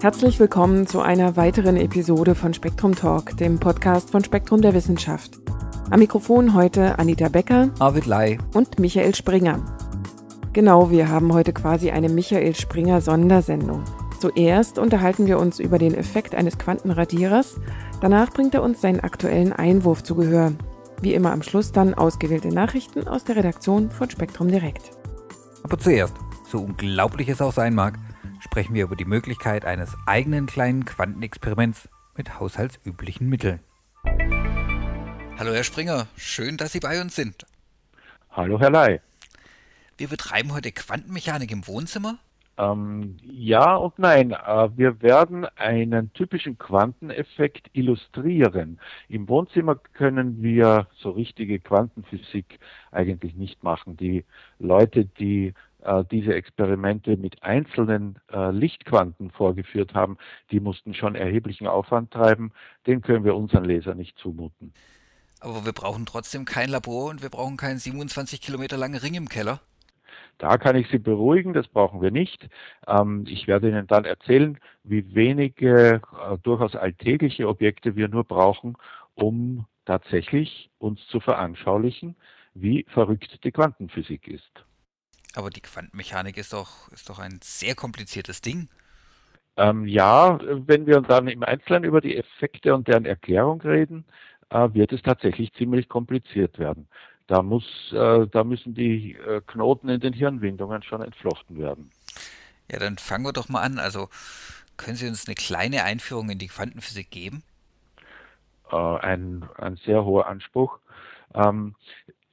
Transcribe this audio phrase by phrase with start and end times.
[0.00, 5.40] Herzlich willkommen zu einer weiteren Episode von Spektrum Talk, dem Podcast von Spektrum der Wissenschaft.
[5.90, 9.60] Am Mikrofon heute Anita Becker, Arvid Lai und Michael Springer.
[10.52, 13.82] Genau, wir haben heute quasi eine Michael Springer Sondersendung.
[14.20, 17.56] Zuerst unterhalten wir uns über den Effekt eines Quantenradierers,
[18.00, 20.52] danach bringt er uns seinen aktuellen Einwurf zu Gehör.
[21.02, 24.92] Wie immer am Schluss dann ausgewählte Nachrichten aus der Redaktion von Spektrum Direkt.
[25.64, 26.14] Aber zuerst,
[26.48, 27.98] so unglaublich es auch sein mag,
[28.40, 33.60] sprechen wir über die Möglichkeit eines eigenen kleinen Quantenexperiments mit haushaltsüblichen Mitteln.
[35.38, 37.46] Hallo Herr Springer, schön, dass Sie bei uns sind.
[38.30, 39.00] Hallo Herr Lai.
[39.96, 42.18] Wir betreiben heute Quantenmechanik im Wohnzimmer.
[42.58, 44.32] Ähm, ja und nein.
[44.32, 48.80] Äh, wir werden einen typischen Quanteneffekt illustrieren.
[49.08, 52.58] Im Wohnzimmer können wir so richtige Quantenphysik
[52.90, 53.96] eigentlich nicht machen.
[53.96, 54.24] Die
[54.58, 55.54] Leute, die
[56.10, 60.18] diese Experimente mit einzelnen äh, Lichtquanten vorgeführt haben,
[60.50, 62.52] die mussten schon erheblichen Aufwand treiben.
[62.86, 64.72] Den können wir unseren Lesern nicht zumuten.
[65.40, 69.28] Aber wir brauchen trotzdem kein Labor und wir brauchen keinen 27 Kilometer langen Ring im
[69.28, 69.60] Keller.
[70.38, 72.48] Da kann ich Sie beruhigen, das brauchen wir nicht.
[72.86, 78.76] Ähm, ich werde Ihnen dann erzählen, wie wenige äh, durchaus alltägliche Objekte wir nur brauchen,
[79.14, 82.14] um tatsächlich uns zu veranschaulichen,
[82.54, 84.64] wie verrückt die Quantenphysik ist.
[85.38, 88.68] Aber die Quantenmechanik ist doch, ist doch ein sehr kompliziertes Ding.
[89.56, 94.04] Ähm, ja, wenn wir dann im Einzelnen über die Effekte und deren Erklärung reden,
[94.50, 96.88] äh, wird es tatsächlich ziemlich kompliziert werden.
[97.28, 101.92] Da, muss, äh, da müssen die äh, Knoten in den Hirnwindungen schon entflochten werden.
[102.68, 103.78] Ja, dann fangen wir doch mal an.
[103.78, 104.08] Also
[104.76, 107.44] können Sie uns eine kleine Einführung in die Quantenphysik geben?
[108.72, 110.80] Äh, ein, ein sehr hoher Anspruch.
[111.32, 111.76] Ähm,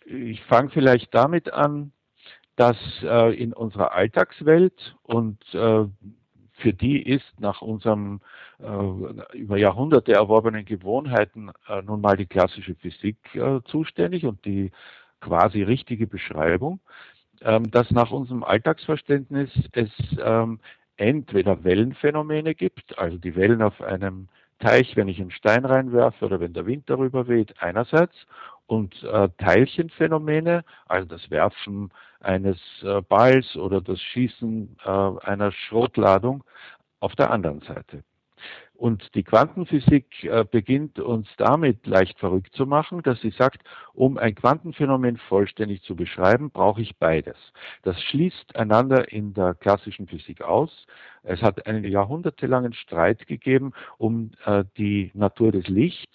[0.06, 1.92] ich fange vielleicht damit an,
[2.56, 5.86] dass äh, in unserer Alltagswelt und äh,
[6.58, 8.22] für die ist nach unserem
[8.60, 14.72] äh, über Jahrhunderte erworbenen Gewohnheiten äh, nun mal die klassische Physik äh, zuständig und die
[15.20, 16.80] quasi richtige Beschreibung,
[17.42, 19.90] ähm, dass nach unserem Alltagsverständnis es
[20.24, 20.60] ähm,
[20.98, 26.40] entweder Wellenphänomene gibt, also die Wellen auf einem Teich, wenn ich einen Stein reinwerfe oder
[26.40, 28.16] wenn der Wind darüber weht, einerseits,
[28.68, 36.44] und äh, Teilchenphänomene, also das Werfen eines äh, Balls oder das Schießen äh, einer Schrotladung
[37.00, 38.04] auf der anderen Seite.
[38.78, 43.64] Und die Quantenphysik äh, beginnt uns damit leicht verrückt zu machen, dass sie sagt,
[43.94, 47.38] um ein Quantenphänomen vollständig zu beschreiben, brauche ich beides.
[47.84, 50.88] Das schließt einander in der klassischen Physik aus.
[51.24, 56.14] Es hat einen jahrhundertelangen Streit gegeben um äh, die Natur des Lichts.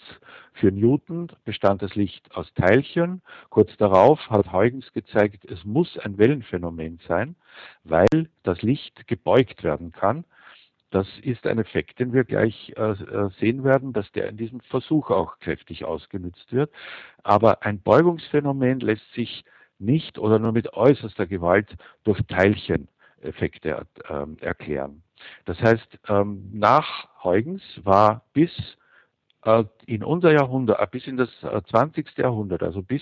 [0.53, 3.21] Für Newton bestand das Licht aus Teilchen.
[3.49, 7.35] Kurz darauf hat Huygens gezeigt, es muss ein Wellenphänomen sein,
[7.83, 10.25] weil das Licht gebeugt werden kann.
[10.91, 14.59] Das ist ein Effekt, den wir gleich äh, äh, sehen werden, dass der in diesem
[14.59, 16.69] Versuch auch kräftig ausgenutzt wird.
[17.23, 19.45] Aber ein Beugungsphänomen lässt sich
[19.79, 25.01] nicht oder nur mit äußerster Gewalt durch Teilcheneffekte äh, erklären.
[25.45, 28.51] Das heißt, ähm, nach Huygens war bis
[29.45, 31.29] äh, in unser Jahrhundert, bis in das
[31.69, 32.17] 20.
[32.17, 33.01] Äh, Jahrhundert, also bis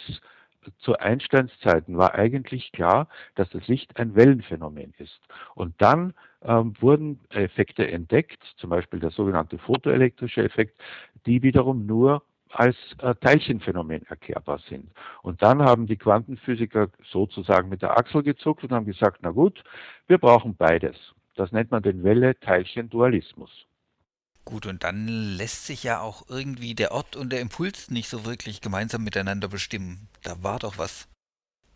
[0.80, 5.20] zu Einsteins Zeiten war eigentlich klar, dass das Licht ein Wellenphänomen ist.
[5.56, 10.80] Und dann ähm, wurden Effekte entdeckt, zum Beispiel der sogenannte photoelektrische Effekt,
[11.26, 14.92] die wiederum nur als äh, Teilchenphänomen erklärbar sind.
[15.22, 19.64] Und dann haben die Quantenphysiker sozusagen mit der Achsel gezuckt und haben gesagt, na gut,
[20.08, 20.96] wir brauchen beides.
[21.36, 23.69] Das nennt man den Welle-Teilchen-Dualismus.
[24.50, 28.26] Gut, und dann lässt sich ja auch irgendwie der Ort und der Impuls nicht so
[28.26, 30.08] wirklich gemeinsam miteinander bestimmen.
[30.24, 31.08] Da war doch was.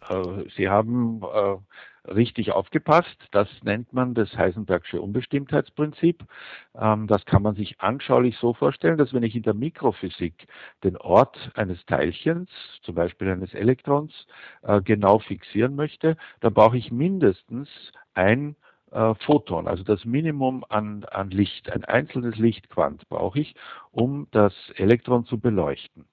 [0.09, 3.16] Äh, Sie haben äh, richtig aufgepasst.
[3.29, 6.25] Das nennt man das Heisenbergsche Unbestimmtheitsprinzip.
[6.73, 10.47] Ähm, das kann man sich anschaulich so vorstellen, dass wenn ich in der Mikrophysik
[10.83, 12.50] den Ort eines Teilchens,
[12.81, 14.25] zum Beispiel eines Elektrons,
[14.63, 17.69] äh, genau fixieren möchte, dann brauche ich mindestens
[18.16, 18.56] ein
[18.93, 23.56] äh, Photon, also das Minimum an, an Licht, ein einzelnes Lichtquant brauche ich,
[23.91, 26.06] um das Elektron zu beleuchten.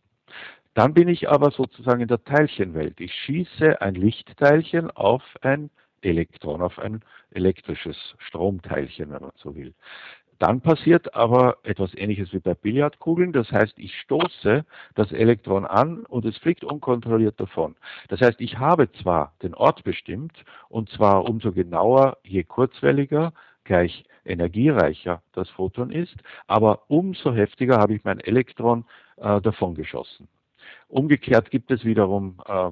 [0.75, 3.00] Dann bin ich aber sozusagen in der Teilchenwelt.
[3.00, 5.70] Ich schieße ein Lichtteilchen auf ein
[6.02, 7.02] Elektron, auf ein
[7.32, 9.75] elektrisches Stromteilchen, wenn man so will.
[10.40, 13.31] Dann passiert aber etwas Ähnliches wie bei Billardkugeln.
[13.32, 14.64] Das heißt, ich stoße
[14.94, 17.76] das Elektron an und es fliegt unkontrolliert davon.
[18.08, 20.32] Das heißt, ich habe zwar den Ort bestimmt
[20.70, 23.34] und zwar umso genauer, je kurzwelliger,
[23.64, 26.16] gleich energiereicher das Photon ist,
[26.46, 28.86] aber umso heftiger habe ich mein Elektron
[29.19, 30.26] äh, davongeschossen.
[30.88, 32.70] Umgekehrt gibt es wiederum äh,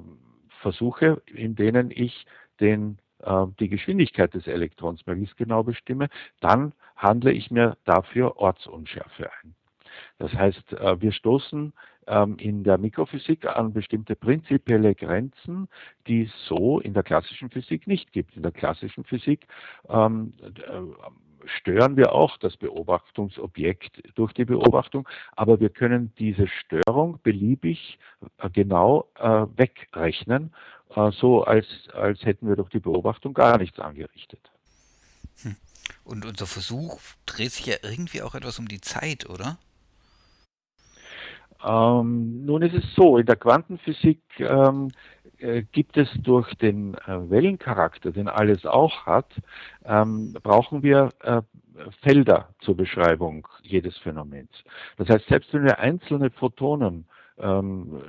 [0.61, 2.25] Versuche, in denen ich
[2.59, 2.97] den
[3.59, 6.07] die Geschwindigkeit des Elektrons möglichst genau bestimme,
[6.39, 9.55] dann handle ich mir dafür Ortsunschärfe ein.
[10.17, 11.73] Das heißt, äh, wir stoßen
[12.07, 15.67] ähm, in der Mikrophysik an bestimmte prinzipielle Grenzen,
[16.07, 18.35] die es so in der klassischen Physik nicht gibt.
[18.35, 19.47] In der klassischen Physik
[19.89, 27.19] ähm, äh, stören wir auch das Beobachtungsobjekt durch die Beobachtung, aber wir können diese Störung
[27.23, 27.99] beliebig
[28.37, 30.53] äh, genau äh, wegrechnen,
[30.95, 34.51] äh, so als, als hätten wir durch die Beobachtung gar nichts angerichtet.
[35.43, 35.55] Hm.
[36.03, 39.57] Und unser Versuch dreht sich ja irgendwie auch etwas um die Zeit, oder?
[41.63, 44.91] Ähm, nun ist es so, in der Quantenphysik ähm,
[45.39, 49.31] äh, gibt es durch den äh, Wellencharakter, den alles auch hat,
[49.85, 51.41] ähm, brauchen wir äh,
[52.01, 54.51] Felder zur Beschreibung jedes Phänomens.
[54.97, 57.05] Das heißt, selbst wenn wir einzelne Photonen
[57.39, 58.01] ähm,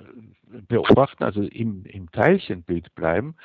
[0.69, 3.37] beobachten, also im, im Teilchenbild bleiben,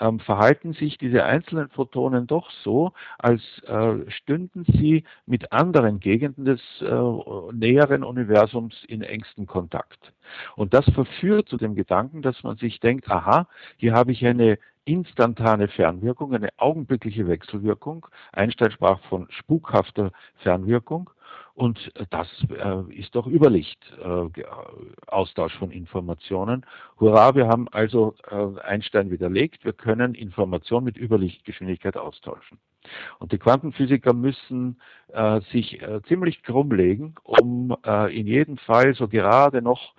[0.00, 6.44] ähm, verhalten sich diese einzelnen Photonen doch so, als äh, stünden sie mit anderen Gegenden
[6.44, 10.12] des äh, näheren Universums in engstem Kontakt.
[10.56, 14.58] Und das verführt zu dem Gedanken, dass man sich denkt, aha, hier habe ich eine
[14.84, 18.06] instantane Fernwirkung, eine augenblickliche Wechselwirkung.
[18.32, 21.10] Einstein sprach von spukhafter Fernwirkung.
[21.54, 24.42] Und das äh, ist doch Überlicht, äh,
[25.06, 26.64] Austausch von Informationen.
[26.98, 32.58] Hurra, wir haben also äh, Einstein widerlegt, wir können Informationen mit Überlichtgeschwindigkeit austauschen.
[33.18, 34.80] Und die Quantenphysiker müssen
[35.12, 39.94] äh, sich äh, ziemlich krumm legen, um äh, in jedem Fall so gerade noch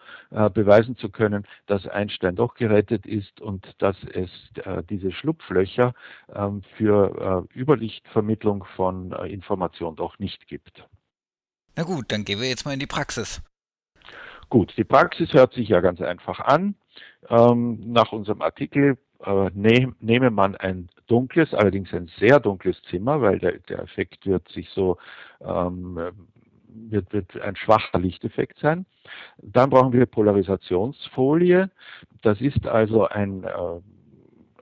[0.54, 4.32] beweisen zu können, dass Einstein doch gerettet ist und dass es
[4.90, 5.94] diese Schlupflöcher
[6.34, 10.88] ähm, für Überlichtvermittlung von Information doch nicht gibt.
[11.76, 13.42] Na gut, dann gehen wir jetzt mal in die Praxis.
[14.50, 16.76] Gut, die Praxis hört sich ja ganz einfach an.
[17.30, 23.22] Ähm, nach unserem Artikel äh, nehm, nehme man ein dunkles, allerdings ein sehr dunkles Zimmer,
[23.22, 24.98] weil der, der Effekt wird sich so
[25.42, 26.00] ähm,
[26.68, 28.86] wird, wird ein schwacher Lichteffekt sein.
[29.38, 31.70] Dann brauchen wir Polarisationsfolie.
[32.22, 33.80] Das ist also ein äh,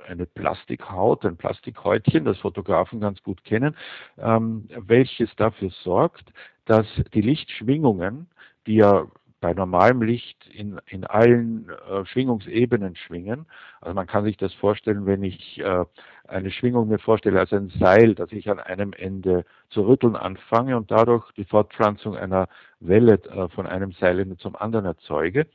[0.07, 3.75] eine Plastikhaut, ein Plastikhäutchen, das Fotografen ganz gut kennen,
[4.17, 6.25] ähm, welches dafür sorgt,
[6.65, 8.27] dass die Lichtschwingungen,
[8.67, 9.07] die ja
[9.41, 13.47] bei normalem Licht in, in allen äh, Schwingungsebenen schwingen.
[13.81, 15.83] Also man kann sich das vorstellen, wenn ich äh,
[16.27, 20.77] eine Schwingung mir vorstelle als ein Seil, das ich an einem Ende zu rütteln anfange
[20.77, 22.47] und dadurch die Fortpflanzung einer
[22.79, 25.47] Welle äh, von einem Seilende zum anderen erzeuge.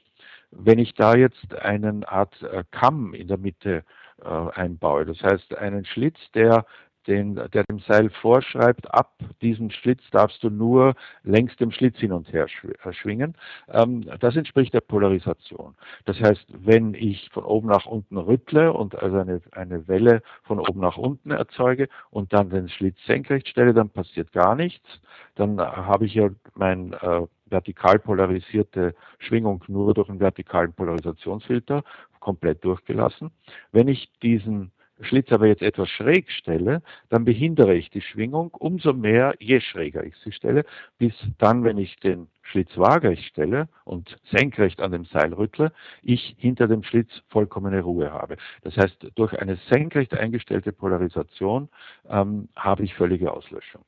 [0.51, 3.85] Wenn ich da jetzt eine Art äh, Kamm in der Mitte
[4.23, 5.05] äh, einbaue.
[5.05, 6.65] Das heißt, einen Schlitz, der
[7.07, 9.13] den, der dem Seil vorschreibt, ab
[9.43, 12.47] diesem Schlitz darfst du nur längs dem Schlitz hin und her
[12.85, 13.35] äh, schwingen.
[13.69, 15.75] Ähm, das entspricht der Polarisation.
[16.05, 20.59] Das heißt, wenn ich von oben nach unten rüttle und also eine, eine Welle von
[20.59, 24.87] oben nach unten erzeuge und dann den Schlitz senkrecht stelle, dann passiert gar nichts.
[25.35, 31.85] Dann habe ich ja mein äh, vertikal polarisierte Schwingung nur durch einen vertikalen Polarisationsfilter
[32.21, 33.31] komplett durchgelassen.
[33.71, 38.93] Wenn ich diesen Schlitz aber jetzt etwas schräg stelle, dann behindere ich die Schwingung umso
[38.93, 40.65] mehr, je schräger ich sie stelle,
[40.99, 45.73] bis dann, wenn ich den Schlitz waagerecht stelle und senkrecht an dem Seil rüttle,
[46.03, 48.37] ich hinter dem Schlitz vollkommene Ruhe habe.
[48.63, 51.69] Das heißt, durch eine senkrecht eingestellte Polarisation
[52.09, 53.85] ähm, habe ich völlige Auslöschung.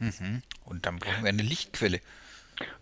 [0.00, 0.42] Mhm.
[0.64, 2.00] Und dann brauchen wir eine Lichtquelle.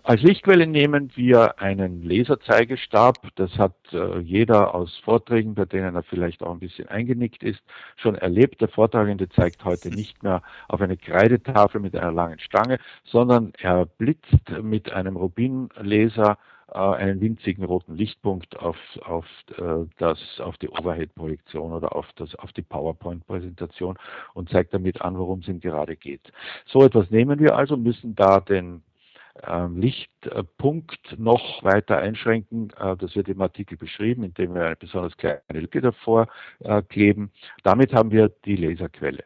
[0.03, 3.17] Als Lichtquelle nehmen wir einen Laserzeigestab.
[3.35, 7.61] Das hat äh, jeder aus Vorträgen, bei denen er vielleicht auch ein bisschen eingenickt ist,
[7.97, 8.61] schon erlebt.
[8.61, 13.87] Der Vortragende zeigt heute nicht mehr auf eine Kreidetafel mit einer langen Stange, sondern er
[13.87, 19.27] blitzt mit einem Rubinlaser äh, einen winzigen roten Lichtpunkt auf, auf,
[19.59, 23.97] äh, das, auf die Overhead-Projektion oder auf, das, auf die PowerPoint-Präsentation
[24.35, 26.33] und zeigt damit an, worum es ihm gerade geht.
[26.67, 28.83] So etwas nehmen wir also, müssen da den
[29.75, 32.73] Lichtpunkt noch weiter einschränken.
[32.79, 36.29] Äh, das wird im Artikel beschrieben, indem wir eine besonders kleine Lücke davor
[36.61, 37.31] äh, kleben.
[37.63, 39.25] Damit haben wir die Laserquelle.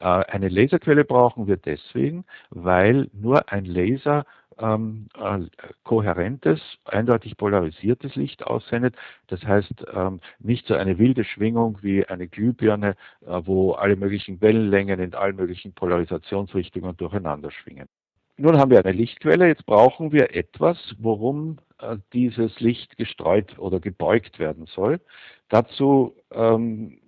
[0.00, 4.24] Äh, eine Laserquelle brauchen wir deswegen, weil nur ein Laser
[4.58, 5.40] ähm, äh,
[5.82, 8.96] kohärentes, eindeutig polarisiertes Licht aussendet.
[9.26, 12.96] Das heißt, ähm, nicht so eine wilde Schwingung wie eine Glühbirne,
[13.26, 17.88] äh, wo alle möglichen Wellenlängen in allen möglichen Polarisationsrichtungen durcheinander schwingen.
[18.36, 23.78] Nun haben wir eine Lichtquelle, jetzt brauchen wir etwas, worum äh, dieses Licht gestreut oder
[23.78, 25.00] gebeugt werden soll.
[25.48, 26.98] Dazu ähm,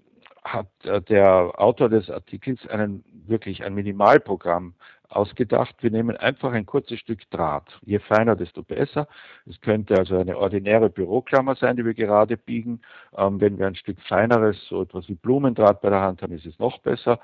[0.44, 4.74] hat äh, der Autor des Artikels einen wirklich ein Minimalprogramm
[5.08, 5.74] ausgedacht.
[5.80, 7.78] Wir nehmen einfach ein kurzes Stück Draht.
[7.84, 9.08] Je feiner, desto besser.
[9.46, 12.82] Es könnte also eine ordinäre Büroklammer sein, die wir gerade biegen.
[13.16, 16.46] Ähm, wenn wir ein Stück feineres, so etwas wie Blumendraht bei der Hand haben, ist
[16.46, 17.18] es noch besser.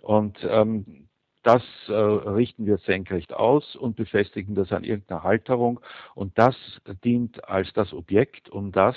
[0.00, 1.08] Und ähm,
[1.44, 5.80] das äh, richten wir senkrecht aus und befestigen das an irgendeiner Halterung.
[6.14, 6.56] Und das
[7.04, 8.96] dient als das Objekt, um das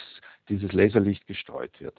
[0.50, 1.96] dieses Laserlicht gestreut wird.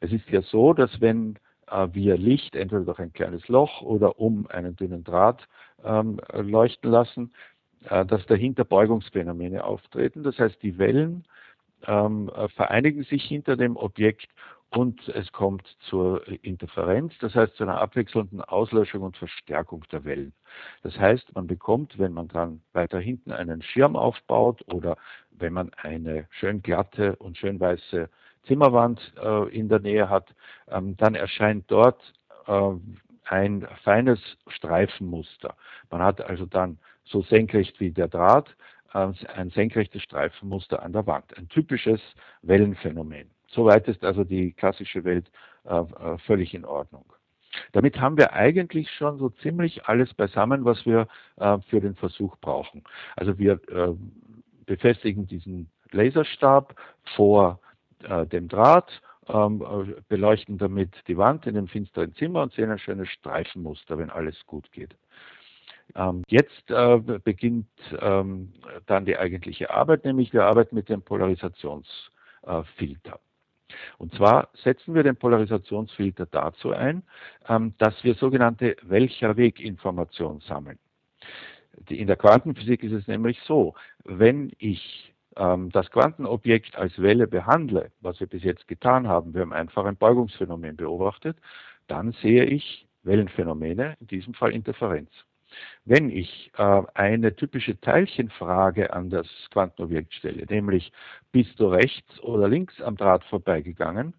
[0.00, 1.38] Es ist ja so, dass wenn
[1.70, 5.46] äh, wir Licht entweder durch ein kleines Loch oder um einen dünnen Draht
[5.84, 7.32] ähm, leuchten lassen,
[7.88, 10.22] äh, dass dahinter Beugungsphänomene auftreten.
[10.22, 11.24] Das heißt, die Wellen
[11.86, 14.28] ähm, vereinigen sich hinter dem Objekt
[14.74, 20.32] und es kommt zur Interferenz, das heißt zu einer abwechselnden Auslöschung und Verstärkung der Wellen.
[20.82, 24.96] Das heißt, man bekommt, wenn man dann weiter hinten einen Schirm aufbaut oder
[25.30, 28.08] wenn man eine schön glatte und schön weiße
[28.46, 30.34] Zimmerwand äh, in der Nähe hat,
[30.68, 32.12] ähm, dann erscheint dort
[32.46, 32.70] äh,
[33.24, 35.56] ein feines Streifenmuster.
[35.90, 38.54] Man hat also dann so senkrecht wie der Draht
[38.92, 41.36] äh, ein senkrechtes Streifenmuster an der Wand.
[41.38, 42.00] Ein typisches
[42.42, 43.30] Wellenphänomen.
[43.54, 45.30] Soweit ist also die klassische Welt
[45.64, 47.04] äh, äh, völlig in Ordnung.
[47.72, 51.06] Damit haben wir eigentlich schon so ziemlich alles beisammen, was wir
[51.36, 52.82] äh, für den Versuch brauchen.
[53.14, 53.94] Also wir äh,
[54.66, 56.74] befestigen diesen Laserstab
[57.14, 57.60] vor
[58.02, 62.72] äh, dem Draht, ähm, äh, beleuchten damit die Wand in dem finsteren Zimmer und sehen
[62.72, 64.96] ein schönes Streifenmuster, wenn alles gut geht.
[65.94, 67.68] Ähm, jetzt äh, beginnt
[68.00, 68.52] ähm,
[68.86, 73.20] dann die eigentliche Arbeit, nämlich wir arbeiten mit dem Polarisationsfilter.
[73.98, 77.02] Und zwar setzen wir den Polarisationsfilter dazu ein,
[77.48, 80.78] ähm, dass wir sogenannte Welcher Weg-Information sammeln.
[81.88, 87.90] In der Quantenphysik ist es nämlich so, wenn ich ähm, das Quantenobjekt als Welle behandle,
[88.00, 91.36] was wir bis jetzt getan haben, wir haben einfach ein Beugungsphänomen beobachtet,
[91.88, 95.10] dann sehe ich Wellenphänomene, in diesem Fall Interferenz.
[95.84, 100.92] Wenn ich äh, eine typische Teilchenfrage an das Quantenobjekt stelle, nämlich
[101.32, 104.14] bist du rechts oder links am Draht vorbeigegangen,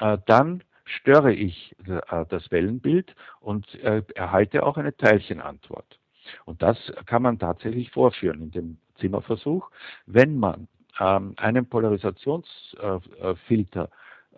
[0.00, 5.98] äh, dann störe ich äh, das Wellenbild und äh, erhalte auch eine Teilchenantwort.
[6.44, 9.70] Und das kann man tatsächlich vorführen in dem Zimmerversuch,
[10.06, 10.68] wenn man
[10.98, 13.90] ähm, einen Polarisationsfilter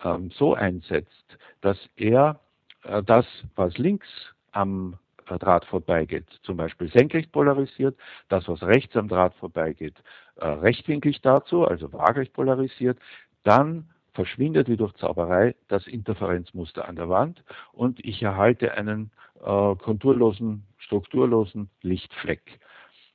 [0.02, 2.40] ähm, so einsetzt, dass er
[2.84, 3.26] äh, das,
[3.56, 4.06] was links
[4.52, 4.96] am
[5.36, 10.02] Draht vorbeigeht, zum Beispiel senkrecht polarisiert, das, was rechts am Draht vorbeigeht,
[10.36, 12.98] äh, rechtwinklig dazu, also waagrecht polarisiert,
[13.42, 19.74] dann verschwindet wie durch Zauberei das Interferenzmuster an der Wand und ich erhalte einen äh,
[19.76, 22.58] konturlosen, strukturlosen Lichtfleck.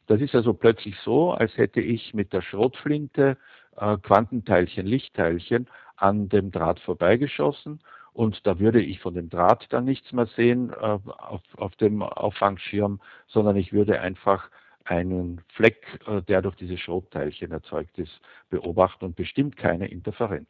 [0.08, 3.38] Das ist also plötzlich so, als hätte ich mit der Schrotflinte
[3.78, 7.80] äh, Quantenteilchen, Lichtteilchen an dem Draht vorbeigeschossen
[8.14, 12.02] und da würde ich von dem Draht dann nichts mehr sehen äh, auf, auf, dem
[12.02, 14.50] Auffangschirm, sondern ich würde einfach
[14.86, 20.48] einen Fleck, äh, der durch diese Schrotteilchen erzeugt ist, beobachten und bestimmt keine Interferenz.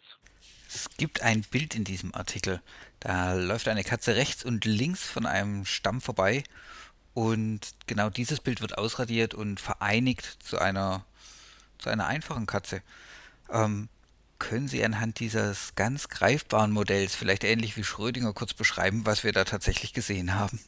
[0.68, 2.60] Es gibt ein Bild in diesem Artikel.
[3.00, 6.44] Da läuft eine Katze rechts und links von einem Stamm vorbei
[7.14, 11.06] und genau dieses Bild wird ausradiert und vereinigt zu einer,
[11.78, 12.82] zu einer einfachen Katze.
[13.52, 13.88] Ähm,
[14.44, 19.32] können Sie anhand dieses ganz greifbaren Modells, vielleicht ähnlich wie Schrödinger, kurz beschreiben, was wir
[19.32, 20.60] da tatsächlich gesehen haben?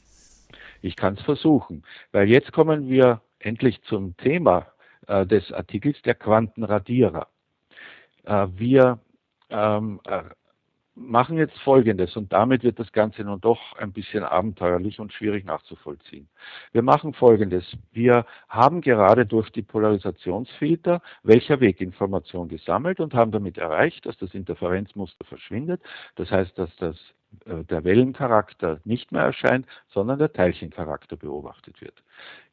[0.82, 4.68] Ich kann es versuchen, weil jetzt kommen wir endlich zum Thema
[5.08, 7.28] äh, des Artikels der Quantenradierer.
[8.24, 9.00] Äh, wir
[9.50, 10.24] ähm, äh,
[10.96, 15.46] machen jetzt Folgendes und damit wird das Ganze nun doch ein bisschen abenteuerlich und schwierig
[15.46, 16.28] nachzuvollziehen.
[16.72, 17.66] Wir machen Folgendes.
[17.92, 24.34] Wir haben gerade durch die Polarisationsfilter welcher Weginformation gesammelt und haben damit erreicht, dass das
[24.34, 25.82] Interferenzmuster verschwindet.
[26.16, 26.96] Das heißt, dass das,
[27.46, 32.02] äh, der Wellencharakter nicht mehr erscheint, sondern der Teilchencharakter beobachtet wird.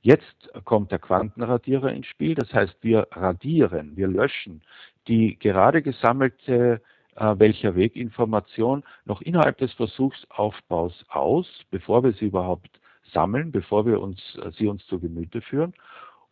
[0.01, 2.35] Jetzt kommt der Quantenradierer ins Spiel.
[2.35, 4.63] Das heißt, wir radieren, wir löschen
[5.09, 6.81] die gerade gesammelte
[7.17, 12.81] äh, welcher Weginformation noch innerhalb des Versuchsaufbaus aus, bevor wir sie überhaupt
[13.13, 15.75] sammeln, bevor wir uns, äh, sie uns zu Gemüte führen.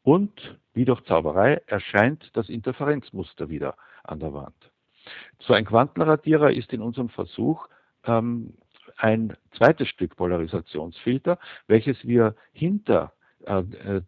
[0.03, 4.55] Und wie durch Zauberei erscheint das Interferenzmuster wieder an der Wand.
[5.41, 7.69] So ein Quantenradierer ist in unserem Versuch
[8.05, 8.55] ähm,
[8.97, 13.13] ein zweites Stück Polarisationsfilter, welches wir hinter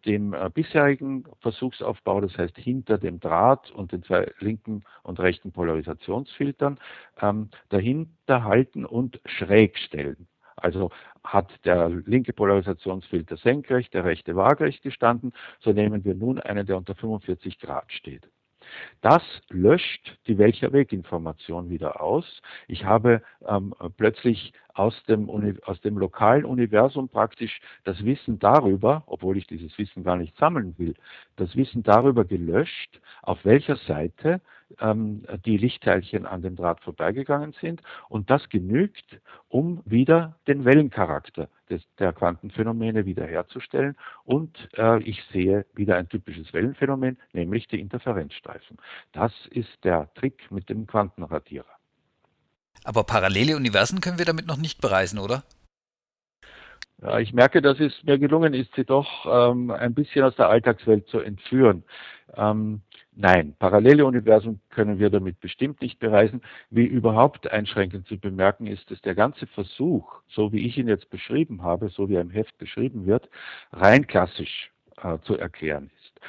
[0.05, 5.51] dem äh, bisherigen Versuchsaufbau, das heißt hinter dem Draht und den zwei linken und rechten
[5.51, 6.79] Polarisationsfiltern,
[7.21, 10.27] ähm, dahinter halten und schräg stellen.
[10.55, 10.91] Also
[11.23, 16.77] hat der linke Polarisationsfilter senkrecht, der rechte waagrecht gestanden, so nehmen wir nun einen, der
[16.77, 18.29] unter 45 Grad steht.
[19.01, 22.41] Das löscht die welcher Weg-Information wieder aus.
[22.67, 25.29] Ich habe ähm, plötzlich aus dem,
[25.65, 30.75] aus dem lokalen Universum praktisch das Wissen darüber, obwohl ich dieses Wissen gar nicht sammeln
[30.77, 30.95] will,
[31.35, 34.41] das Wissen darüber gelöscht, auf welcher Seite
[34.79, 37.81] ähm, die Lichtteilchen an dem Draht vorbeigegangen sind.
[38.09, 43.95] Und das genügt, um wieder den Wellencharakter des, der Quantenphänomene wiederherzustellen.
[44.23, 48.77] Und äh, ich sehe wieder ein typisches Wellenphänomen, nämlich die Interferenzstreifen.
[49.11, 51.65] Das ist der Trick mit dem Quantenradierer.
[52.83, 55.43] Aber parallele Universen können wir damit noch nicht bereisen, oder?
[57.01, 60.47] Ja, ich merke, dass es mir gelungen ist, sie doch ähm, ein bisschen aus der
[60.47, 61.83] Alltagswelt zu entführen.
[62.35, 62.81] Ähm,
[63.15, 66.41] nein, parallele Universen können wir damit bestimmt nicht bereisen.
[66.69, 71.09] Wie überhaupt einschränkend zu bemerken ist, dass der ganze Versuch, so wie ich ihn jetzt
[71.09, 73.29] beschrieben habe, so wie er im Heft beschrieben wird,
[73.71, 76.21] rein klassisch äh, zu erklären ist.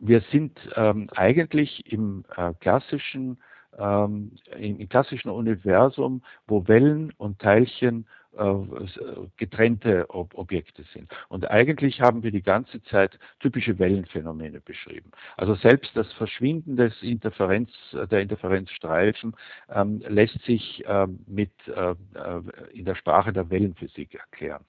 [0.00, 3.38] Wir sind ähm, eigentlich im äh, klassischen
[3.78, 8.06] ähm, im klassischen Universum, wo Wellen und Teilchen
[8.38, 11.10] äh, getrennte Objekte sind.
[11.28, 15.10] Und eigentlich haben wir die ganze Zeit typische Wellenphänomene beschrieben.
[15.36, 19.34] Also selbst das Verschwinden des Interferenz, der Interferenzstreifen
[19.70, 22.42] ähm, lässt sich ähm, mit, äh, äh,
[22.72, 24.64] in der Sprache der Wellenphysik erklären.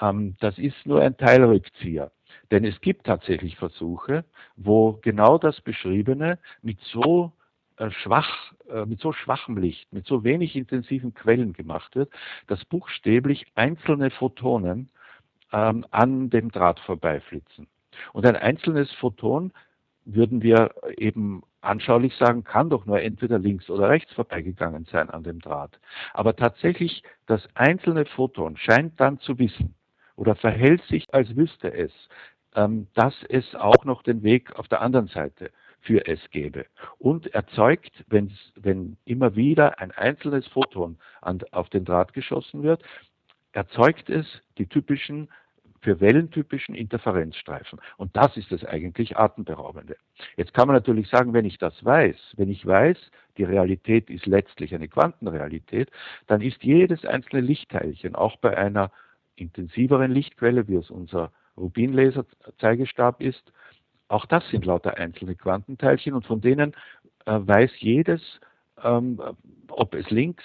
[0.00, 2.10] Ähm, das ist nur ein Teilrückzieher.
[2.50, 4.24] Denn es gibt tatsächlich Versuche,
[4.56, 7.41] wo genau das Beschriebene mit so äh,
[7.90, 12.10] schwach, äh, mit so schwachem Licht, mit so wenig intensiven Quellen gemacht wird,
[12.46, 14.90] dass buchstäblich einzelne Photonen
[15.52, 17.66] ähm, an dem Draht vorbeiflitzen.
[18.12, 19.52] Und ein einzelnes Photon,
[20.04, 25.22] würden wir eben anschaulich sagen, kann doch nur entweder links oder rechts vorbeigegangen sein an
[25.22, 25.78] dem Draht.
[26.12, 29.74] Aber tatsächlich, das einzelne Photon scheint dann zu wissen
[30.16, 31.92] oder verhält sich, als wüsste es,
[32.54, 35.50] ähm, dass es auch noch den Weg auf der anderen Seite
[35.82, 36.66] für es gäbe.
[36.98, 42.82] Und erzeugt, wenn, immer wieder ein einzelnes Photon an, auf den Draht geschossen wird,
[43.52, 44.26] erzeugt es
[44.58, 45.28] die typischen
[45.82, 47.80] für wellentypischen Interferenzstreifen.
[47.96, 49.96] Und das ist das eigentlich Atemberaubende.
[50.36, 52.96] Jetzt kann man natürlich sagen, wenn ich das weiß, wenn ich weiß,
[53.36, 55.90] die Realität ist letztlich eine Quantenrealität,
[56.28, 58.92] dann ist jedes einzelne Lichtteilchen, auch bei einer
[59.34, 63.52] intensiveren Lichtquelle, wie es unser Rubinlaser-Zeigestab ist,
[64.12, 66.74] auch das sind lauter einzelne Quantenteilchen und von denen
[67.26, 68.20] äh, weiß jedes,
[68.82, 69.20] ähm,
[69.68, 70.44] ob es links,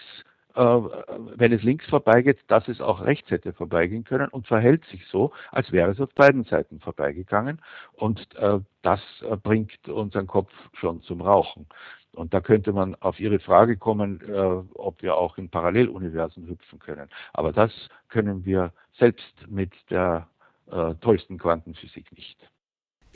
[0.56, 5.06] äh, wenn es links vorbeigeht, dass es auch rechts hätte vorbeigehen können und verhält sich
[5.08, 7.62] so, als wäre es auf beiden Seiten vorbeigegangen.
[7.94, 11.68] Und äh, das äh, bringt unseren Kopf schon zum Rauchen.
[12.14, 14.34] Und da könnte man auf Ihre Frage kommen, äh,
[14.76, 17.10] ob wir auch in Paralleluniversen hüpfen können.
[17.34, 17.72] Aber das
[18.08, 20.28] können wir selbst mit der
[20.72, 22.50] äh, tollsten Quantenphysik nicht.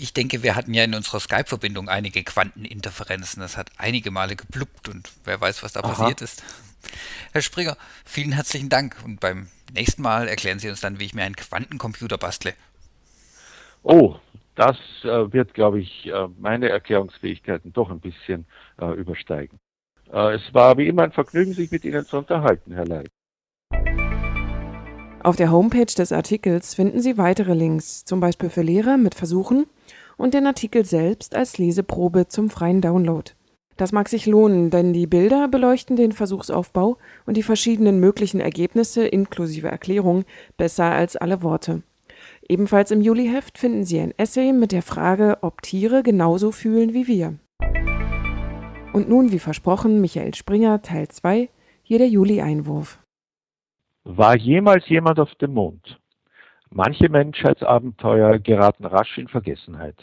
[0.02, 3.40] Ich denke, wir hatten ja in unserer Skype-Verbindung einige Quanteninterferenzen.
[3.40, 5.90] Das hat einige Male gepluppt und wer weiß, was da Aha.
[5.90, 6.42] passiert ist.
[7.34, 11.14] Herr Springer, vielen herzlichen Dank und beim nächsten Mal erklären Sie uns dann, wie ich
[11.14, 12.56] mir einen Quantencomputer bastle.
[13.84, 14.16] Oh,
[14.56, 18.48] das äh, wird, glaube ich, äh, meine Erklärungsfähigkeiten doch ein bisschen
[18.80, 19.60] äh, übersteigen.
[20.12, 23.12] Äh, es war wie immer ein Vergnügen, sich mit Ihnen zu unterhalten, Herr Leid.
[25.24, 29.68] Auf der Homepage des Artikels finden Sie weitere Links, zum Beispiel für Lehrer mit Versuchen
[30.18, 33.32] und den Artikel selbst als Leseprobe zum freien Download.
[33.78, 39.06] Das mag sich lohnen, denn die Bilder beleuchten den Versuchsaufbau und die verschiedenen möglichen Ergebnisse
[39.06, 40.26] inklusive Erklärung
[40.58, 41.84] besser als alle Worte.
[42.50, 47.06] Ebenfalls im Juliheft finden Sie ein Essay mit der Frage, ob Tiere genauso fühlen wie
[47.08, 47.36] wir.
[48.94, 51.48] Und nun, wie versprochen, Michael Springer, Teil 2,
[51.84, 52.98] hier der Juli-Einwurf.
[54.04, 56.00] War jemals jemand auf dem Mond?
[56.72, 59.96] Manche Menschheitsabenteuer geraten rasch in Vergessenheit.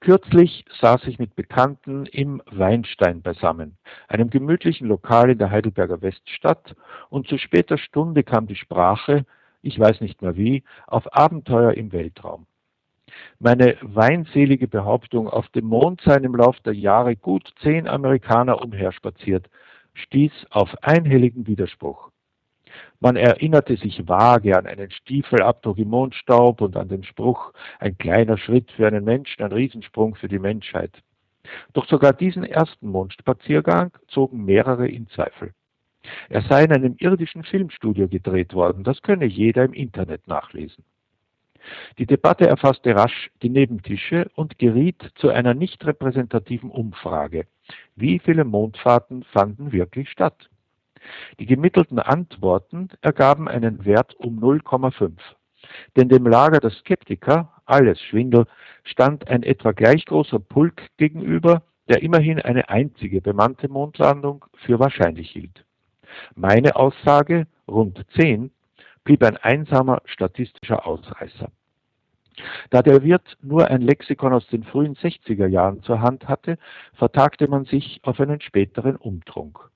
[0.00, 6.76] Kürzlich saß ich mit Bekannten im Weinstein beisammen, einem gemütlichen Lokal in der Heidelberger Weststadt,
[7.08, 9.24] und zu später Stunde kam die Sprache,
[9.62, 12.46] ich weiß nicht mehr wie, auf Abenteuer im Weltraum.
[13.38, 19.48] Meine weinselige Behauptung, auf dem Mond seien im Lauf der Jahre gut zehn Amerikaner umherspaziert,
[19.94, 22.11] stieß auf einhelligen Widerspruch.
[23.02, 28.38] Man erinnerte sich vage an einen Stiefelabdruck im Mondstaub und an den Spruch, ein kleiner
[28.38, 31.02] Schritt für einen Menschen, ein Riesensprung für die Menschheit.
[31.72, 35.52] Doch sogar diesen ersten Mondspaziergang zogen mehrere in Zweifel.
[36.28, 40.84] Er sei in einem irdischen Filmstudio gedreht worden, das könne jeder im Internet nachlesen.
[41.98, 47.48] Die Debatte erfasste rasch die Nebentische und geriet zu einer nicht repräsentativen Umfrage.
[47.96, 50.48] Wie viele Mondfahrten fanden wirklich statt?
[51.38, 55.12] Die gemittelten Antworten ergaben einen Wert um 0,5.
[55.96, 58.46] Denn dem Lager der Skeptiker, alles Schwindel,
[58.84, 65.30] stand ein etwa gleich großer Pulk gegenüber, der immerhin eine einzige bemannte Mondlandung für wahrscheinlich
[65.30, 65.64] hielt.
[66.34, 68.50] Meine Aussage, rund zehn,
[69.04, 71.50] blieb ein einsamer statistischer Ausreißer.
[72.70, 76.56] Da der Wirt nur ein Lexikon aus den frühen 60er Jahren zur Hand hatte,
[76.94, 79.71] vertagte man sich auf einen späteren Umtrunk.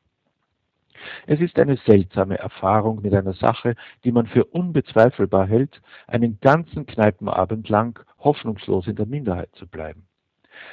[1.26, 6.86] Es ist eine seltsame Erfahrung mit einer Sache, die man für unbezweifelbar hält, einen ganzen
[6.86, 10.06] Kneipenabend lang hoffnungslos in der Minderheit zu bleiben.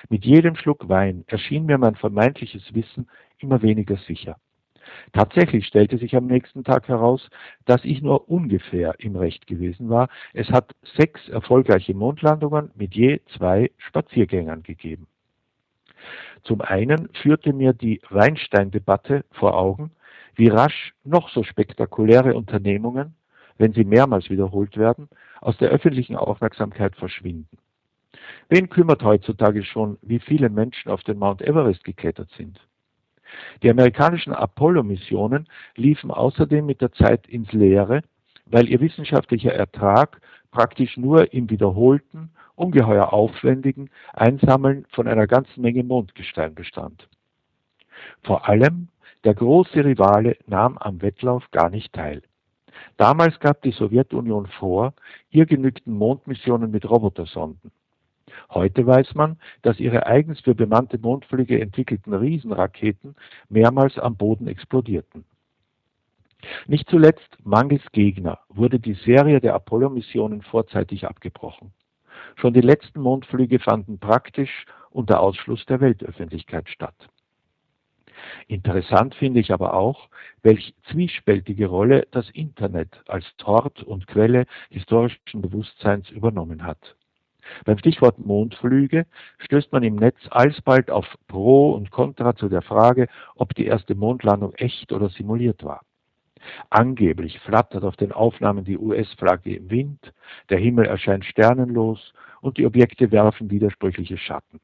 [0.10, 3.08] Mit jedem Schluck Wein erschien mir mein vermeintliches Wissen
[3.40, 4.38] immer weniger sicher.
[5.12, 7.30] Tatsächlich stellte sich am nächsten Tag heraus,
[7.66, 10.10] dass ich nur ungefähr im Recht gewesen war.
[10.34, 15.08] Es hat sechs erfolgreiche Mondlandungen mit je zwei Spaziergängern gegeben.
[16.44, 19.92] Zum einen führte mir die Weinstein-Debatte vor Augen,
[20.36, 23.16] wie rasch noch so spektakuläre Unternehmungen,
[23.58, 25.10] wenn sie mehrmals wiederholt werden,
[25.42, 27.58] aus der öffentlichen Aufmerksamkeit verschwinden.
[28.50, 32.60] Wen kümmert heutzutage schon, wie viele Menschen auf den Mount Everest geklettert sind?
[33.64, 38.02] Die amerikanischen Apollo-Missionen liefen außerdem mit der Zeit ins Leere,
[38.46, 45.84] weil ihr wissenschaftlicher Ertrag praktisch nur im wiederholten, ungeheuer aufwendigen Einsammeln von einer ganzen Menge
[45.84, 47.08] Mondgestein bestand.
[48.22, 48.90] Vor allem
[49.24, 52.22] der große Rivale nahm am Wettlauf gar nicht teil.
[52.98, 54.94] Damals gab die Sowjetunion vor,
[55.30, 57.72] ihr genügten Mondmissionen mit Robotersonden.
[58.50, 63.16] Heute weiß man, dass ihre eigens für bemannte Mondflüge entwickelten Riesenraketen
[63.50, 65.26] mehrmals am Boden explodierten.
[66.68, 71.72] Nicht zuletzt mangels Gegner wurde die Serie der Apollo-Missionen vorzeitig abgebrochen.
[72.36, 77.10] Schon die letzten Mondflüge fanden praktisch unter Ausschluss der Weltöffentlichkeit statt.
[78.48, 80.10] Interessant finde ich aber auch,
[80.42, 86.96] welch zwiespältige Rolle das Internet als Tort und Quelle historischen Bewusstseins übernommen hat.
[87.66, 89.06] Beim Stichwort Mondflüge
[89.40, 93.96] stößt man im Netz alsbald auf Pro und Contra zu der Frage, ob die erste
[93.96, 95.82] Mondlandung echt oder simuliert war.
[96.70, 100.14] Angeblich flattert auf den Aufnahmen die US-Flagge im Wind,
[100.50, 104.60] der Himmel erscheint sternenlos und die Objekte werfen widersprüchliche Schatten.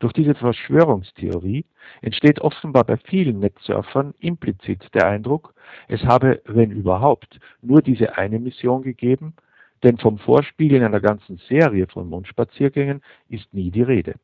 [0.00, 1.64] Durch diese Verschwörungstheorie
[2.02, 5.54] entsteht offenbar bei vielen Netzsurfern implizit der Eindruck,
[5.88, 9.34] es habe, wenn überhaupt, nur diese eine Mission gegeben,
[9.82, 14.14] denn vom Vorspielen einer ganzen Serie von Mondspaziergängen ist nie die Rede.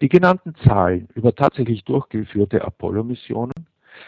[0.00, 3.52] Die genannten Zahlen über tatsächlich durchgeführte Apollo-Missionen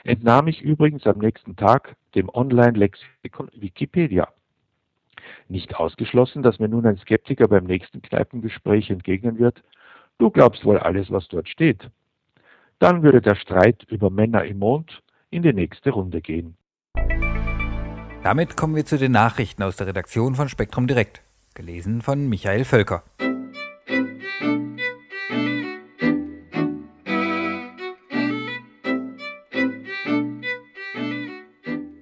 [0.04, 4.28] entnahm ich übrigens am nächsten Tag dem Online-Lexikon Wikipedia.
[5.48, 9.62] Nicht ausgeschlossen, dass mir nun ein Skeptiker beim nächsten Kneipengespräch entgegnen wird,
[10.18, 11.90] du glaubst wohl alles, was dort steht.
[12.78, 16.56] Dann würde der Streit über Männer im Mond in die nächste Runde gehen.
[18.22, 21.22] Damit kommen wir zu den Nachrichten aus der Redaktion von Spektrum Direkt,
[21.54, 23.04] gelesen von Michael Völker.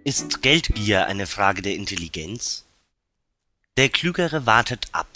[0.04, 2.66] Ist Geldgier eine Frage der Intelligenz?
[3.76, 5.08] Der Klügere wartet ab.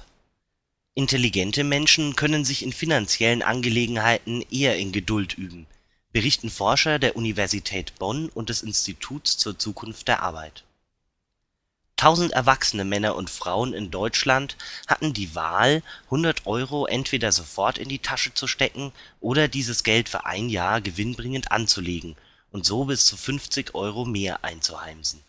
[0.98, 5.68] Intelligente Menschen können sich in finanziellen Angelegenheiten eher in Geduld üben,
[6.12, 10.64] berichten Forscher der Universität Bonn und des Instituts zur Zukunft der Arbeit
[11.94, 14.56] Tausend erwachsene Männer und Frauen in Deutschland
[14.88, 20.08] hatten die Wahl, 100 Euro entweder sofort in die Tasche zu stecken oder dieses Geld
[20.08, 22.16] für ein Jahr gewinnbringend anzulegen
[22.50, 25.20] und so bis zu 50 Euro mehr einzuheimsen.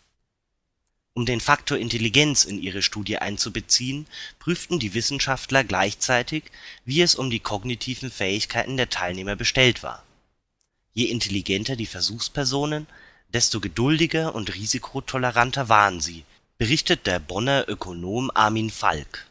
[1.19, 4.07] Um den Faktor Intelligenz in ihre Studie einzubeziehen,
[4.39, 6.45] prüften die Wissenschaftler gleichzeitig,
[6.85, 10.01] wie es um die kognitiven Fähigkeiten der Teilnehmer bestellt war.
[10.93, 12.87] Je intelligenter die Versuchspersonen,
[13.33, 16.23] desto geduldiger und risikotoleranter waren sie
[16.57, 19.27] berichtet der Bonner Ökonom Armin Falk.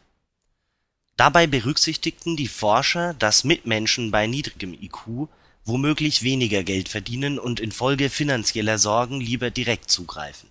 [1.16, 5.28] Dabei berücksichtigten die Forscher, dass Mitmenschen bei niedrigem IQ
[5.64, 10.50] womöglich weniger Geld verdienen und infolge finanzieller Sorgen lieber direkt zugreifen.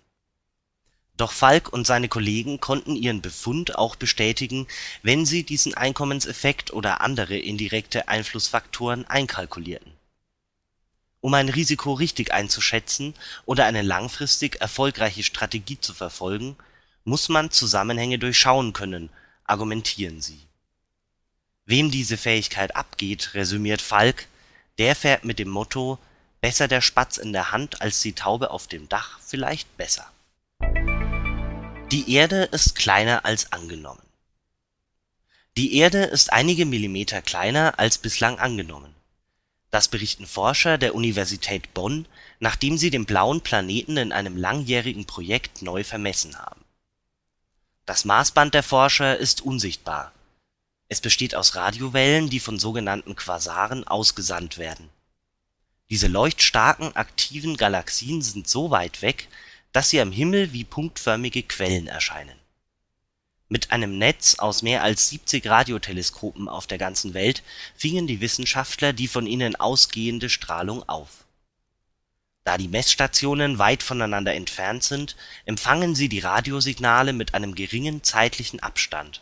[1.18, 4.68] Doch Falk und seine Kollegen konnten ihren Befund auch bestätigen,
[5.02, 9.98] wenn sie diesen Einkommenseffekt oder andere indirekte Einflussfaktoren einkalkulierten
[11.28, 13.14] um ein Risiko richtig einzuschätzen
[13.46, 16.56] oder eine langfristig erfolgreiche Strategie zu verfolgen,
[17.04, 19.10] muss man Zusammenhänge durchschauen können,
[19.44, 20.40] argumentieren sie.
[21.66, 24.28] Wem diese Fähigkeit abgeht, resümiert Falk,
[24.78, 26.00] der fährt mit dem Motto
[26.40, 30.10] Besser der Spatz in der Hand als die Taube auf dem Dach vielleicht besser.
[31.92, 34.02] Die Erde ist kleiner als angenommen.
[35.58, 38.94] Die Erde ist einige Millimeter kleiner als bislang angenommen
[39.70, 42.08] das berichten Forscher der Universität Bonn,
[42.40, 46.64] nachdem sie den blauen Planeten in einem langjährigen Projekt neu vermessen haben.
[47.86, 50.12] Das Maßband der Forscher ist unsichtbar.
[50.90, 54.90] Es besteht aus Radiowellen, die von sogenannten Quasaren ausgesandt werden.
[55.90, 59.28] Diese leuchtstarken, aktiven Galaxien sind so weit weg,
[59.74, 62.38] dass sie am Himmel wie punktförmige Quellen erscheinen.
[63.50, 67.44] Mit einem Netz aus mehr als 70 Radioteleskopen auf der ganzen Welt
[67.76, 71.26] fingen die Wissenschaftler die von ihnen ausgehende Strahlung auf.
[72.44, 78.62] Da die Messstationen weit voneinander entfernt sind, empfangen sie die Radiosignale mit einem geringen zeitlichen
[78.62, 79.22] Abstand.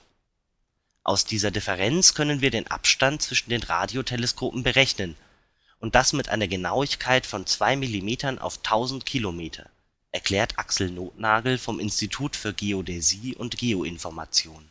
[1.04, 5.16] Aus dieser Differenz können wir den Abstand zwischen den Radioteleskopen berechnen,
[5.80, 9.70] und das mit einer Genauigkeit von 2 mm auf 1000 Kilometer
[10.16, 14.66] erklärt Axel Nothnagel vom Institut für Geodäsie und Geoinformation.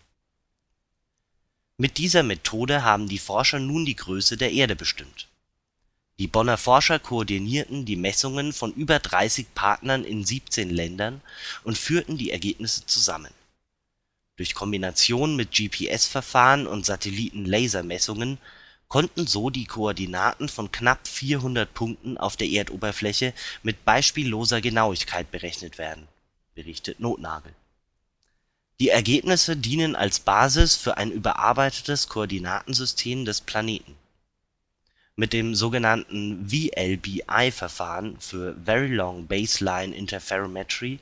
[1.76, 5.28] Mit dieser Methode haben die Forscher nun die Größe der Erde bestimmt.
[6.18, 11.20] Die Bonner Forscher koordinierten die Messungen von über 30 Partnern in 17 Ländern
[11.62, 13.32] und führten die Ergebnisse zusammen.
[14.36, 18.38] Durch Kombination mit GPS-Verfahren und Satelliten-Lasermessungen
[18.88, 25.78] konnten so die Koordinaten von knapp 400 Punkten auf der Erdoberfläche mit beispielloser Genauigkeit berechnet
[25.78, 26.06] werden,
[26.54, 27.52] berichtet Nothnagel.
[28.80, 33.96] Die Ergebnisse dienen als Basis für ein überarbeitetes Koordinatensystem des Planeten.
[35.16, 40.98] Mit dem sogenannten VLBI-Verfahren für Very Long Baseline Interferometry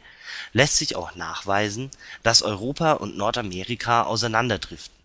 [0.52, 1.90] lässt sich auch nachweisen,
[2.22, 5.01] dass Europa und Nordamerika auseinanderdriften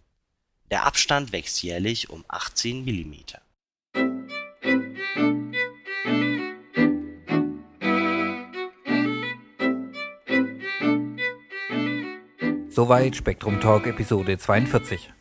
[0.71, 3.39] der Abstand wächst jährlich um 18 Millimeter.
[12.69, 15.11] Soweit Spektrum Talk Episode 42.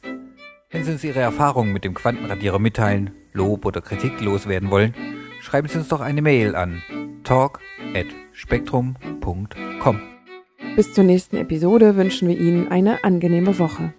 [0.70, 4.94] Wenn Sie uns Ihre Erfahrungen mit dem Quantenradierer mitteilen, Lob oder Kritik loswerden wollen,
[5.40, 6.82] schreiben Sie uns doch eine Mail an
[7.24, 10.02] talk@spektrum.com.
[10.74, 13.94] Bis zur nächsten Episode wünschen wir Ihnen eine angenehme Woche.